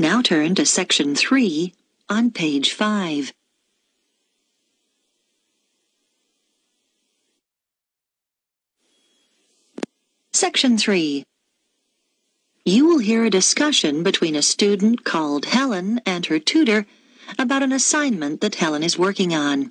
[0.00, 1.74] Now turn to section 3
[2.08, 3.34] on page 5.
[10.32, 11.22] Section 3.
[12.64, 16.86] You will hear a discussion between a student called Helen and her tutor
[17.38, 19.70] about an assignment that Helen is working on.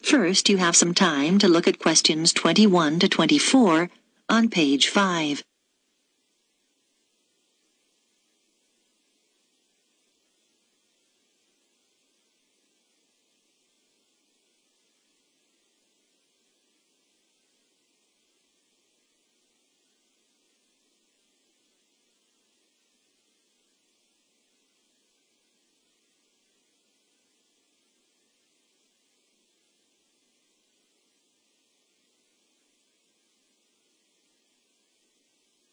[0.00, 3.90] First, you have some time to look at questions 21 to 24
[4.30, 5.42] on page 5.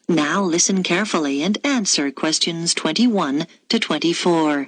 [0.09, 4.67] Now listen carefully and answer questions 21 to 24.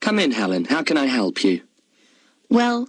[0.00, 0.66] Come in, Helen.
[0.66, 1.62] How can I help you?
[2.48, 2.88] Well,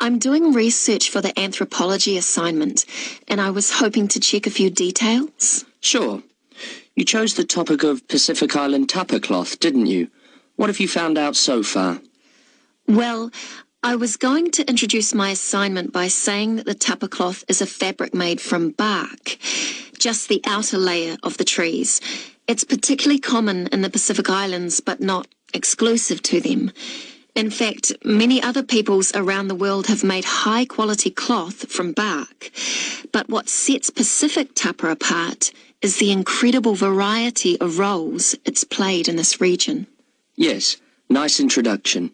[0.00, 2.86] I'm doing research for the anthropology assignment,
[3.28, 5.66] and I was hoping to check a few details.
[5.80, 6.22] Sure.
[6.94, 10.10] You chose the topic of Pacific Island tapa cloth, didn't you?
[10.56, 12.00] What have you found out so far?
[12.88, 13.30] Well,
[13.86, 17.66] I was going to introduce my assignment by saying that the tapa cloth is a
[17.66, 19.38] fabric made from bark,
[19.96, 22.00] just the outer layer of the trees.
[22.48, 26.72] It's particularly common in the Pacific Islands, but not exclusive to them.
[27.36, 32.50] In fact, many other peoples around the world have made high quality cloth from bark.
[33.12, 39.14] But what sets Pacific tapa apart is the incredible variety of roles it's played in
[39.14, 39.86] this region.
[40.34, 40.76] Yes,
[41.08, 42.10] nice introduction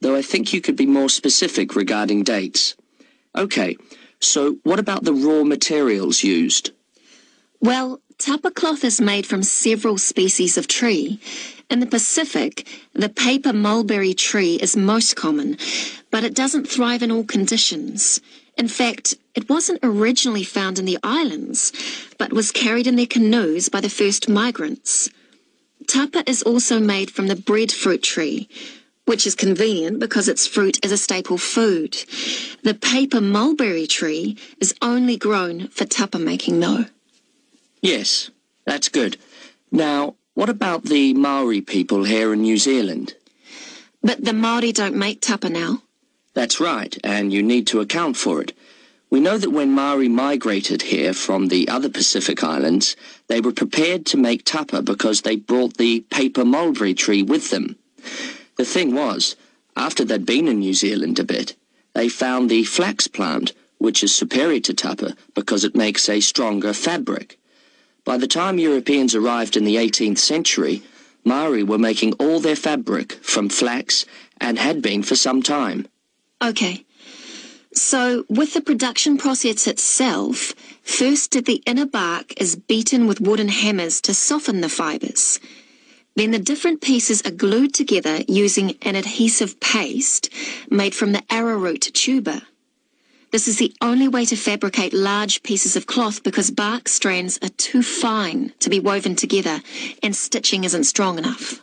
[0.00, 2.74] though I think you could be more specific regarding dates.
[3.36, 3.76] Okay,
[4.20, 6.72] so what about the raw materials used?
[7.60, 11.20] Well, tapa cloth is made from several species of tree.
[11.70, 15.56] In the Pacific, the paper mulberry tree is most common,
[16.10, 18.20] but it doesn't thrive in all conditions.
[18.56, 21.72] In fact, it wasn't originally found in the islands,
[22.18, 25.08] but was carried in their canoes by the first migrants.
[25.86, 28.48] Tapa is also made from the breadfruit tree,
[29.10, 31.94] which is convenient because its fruit is a staple food.
[32.62, 36.84] The paper mulberry tree is only grown for tapa making though.
[37.82, 38.30] Yes,
[38.64, 39.16] that's good.
[39.72, 43.14] Now, what about the Maori people here in New Zealand?
[44.00, 45.82] But the Maori don't make tapa now.
[46.34, 48.52] That's right, and you need to account for it.
[49.10, 52.94] We know that when Maori migrated here from the other Pacific islands,
[53.26, 57.74] they were prepared to make tapa because they brought the paper mulberry tree with them.
[58.60, 59.36] The thing was,
[59.74, 61.56] after they'd been in New Zealand a bit,
[61.94, 66.74] they found the flax plant, which is superior to tapa because it makes a stronger
[66.74, 67.38] fabric.
[68.04, 70.82] By the time Europeans arrived in the 18th century,
[71.24, 74.04] Maori were making all their fabric from flax
[74.42, 75.88] and had been for some time.
[76.42, 76.84] Okay.
[77.72, 84.02] So, with the production process itself, first the inner bark is beaten with wooden hammers
[84.02, 85.40] to soften the fibres.
[86.16, 90.28] Then the different pieces are glued together using an adhesive paste
[90.70, 92.42] made from the arrowroot tuber.
[93.30, 97.48] This is the only way to fabricate large pieces of cloth because bark strands are
[97.50, 99.62] too fine to be woven together
[100.02, 101.62] and stitching isn't strong enough.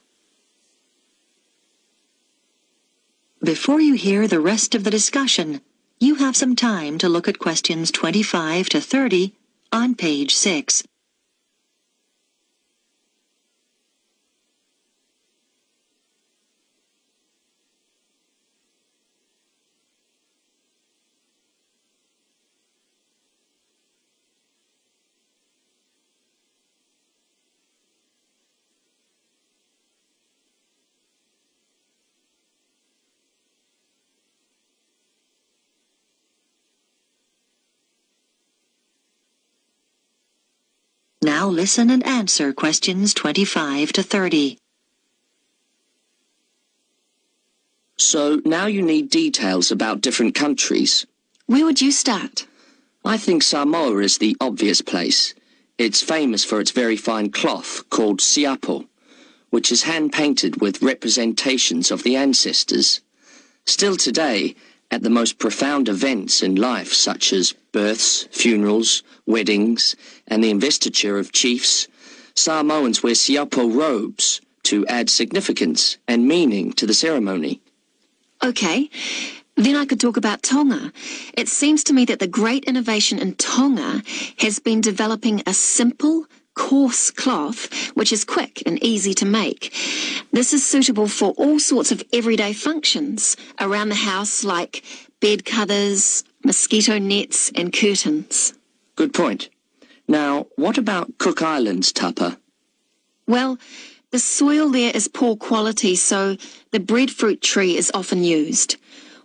[3.43, 5.61] Before you hear the rest of the discussion,
[5.99, 9.33] you have some time to look at questions 25 to 30
[9.71, 10.83] on page 6.
[41.37, 44.57] Now listen and answer questions 25 to 30.
[47.95, 51.05] So now you need details about different countries.
[51.45, 52.47] Where would you start?
[53.05, 55.35] I think Samoa is the obvious place.
[55.77, 58.87] It's famous for its very fine cloth called siapo,
[59.51, 63.01] which is hand-painted with representations of the ancestors.
[63.63, 64.55] Still today,
[64.91, 69.95] at the most profound events in life, such as births, funerals, weddings,
[70.27, 71.87] and the investiture of chiefs,
[72.35, 77.61] Samoans wear siapo robes to add significance and meaning to the ceremony.
[78.43, 78.89] Okay.
[79.55, 80.91] Then I could talk about Tonga.
[81.35, 84.03] It seems to me that the great innovation in Tonga
[84.39, 89.73] has been developing a simple, coarse cloth, which is quick and easy to make.
[90.33, 94.83] This is suitable for all sorts of everyday functions around the house like
[95.21, 98.53] bed covers, mosquito nets and curtains.
[98.95, 99.49] Good point.
[100.07, 102.39] Now, what about Cook Islands, tapa?
[103.27, 103.57] Well,
[104.11, 106.37] the soil there is poor quality, so
[106.71, 108.77] the breadfruit tree is often used.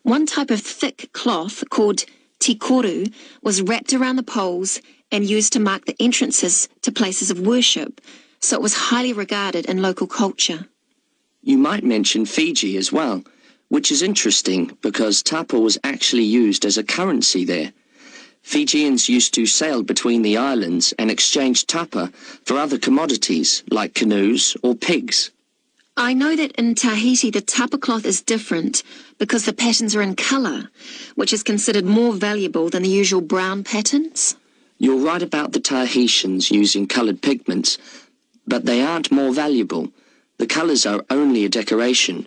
[0.03, 2.05] One type of thick cloth called
[2.43, 3.13] tikoru
[3.43, 4.81] was wrapped around the poles
[5.13, 8.01] and used to mark the entrances to places of worship,
[8.41, 10.67] so it was highly regarded in local culture.
[11.43, 13.23] You might mention Fiji as well,
[13.69, 17.73] which is interesting because tapa was actually used as a currency there.
[18.43, 22.11] Fijians used to sail between the islands and exchange tapa
[22.45, 25.31] for other commodities like canoes or pigs.
[25.97, 28.83] I know that in Tahiti the tapa cloth is different
[29.19, 30.71] because the patterns are in colour,
[31.15, 34.37] which is considered more valuable than the usual brown patterns.
[34.79, 37.79] You're right about the Tahitians using coloured pigments,
[38.47, 39.93] but they aren't more valuable.
[40.39, 42.27] The colours are only a decoration.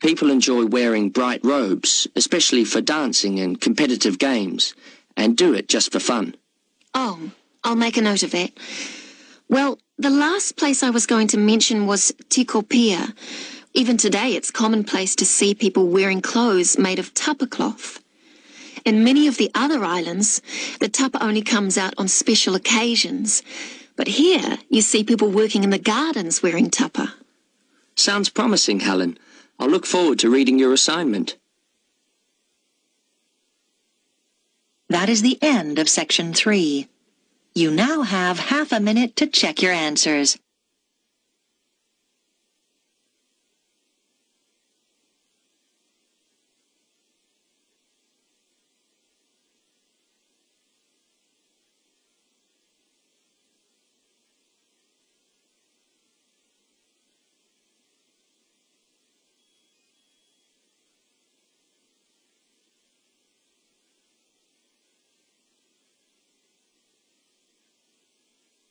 [0.00, 4.74] People enjoy wearing bright robes, especially for dancing and competitive games
[5.16, 6.34] and do it just for fun.
[6.94, 7.30] Oh,
[7.64, 8.52] I'll make a note of that.
[9.48, 13.14] Well, the last place I was going to mention was Tikopia.
[13.74, 18.02] Even today, it's commonplace to see people wearing clothes made of tapa cloth.
[18.86, 20.40] In many of the other islands,
[20.80, 23.42] the tapa only comes out on special occasions.
[23.94, 27.12] But here, you see people working in the gardens wearing tapa.
[27.94, 29.18] Sounds promising, Helen.
[29.58, 31.36] I'll look forward to reading your assignment.
[34.88, 36.88] That is the end of section three.
[37.54, 40.38] You now have half a minute to check your answers.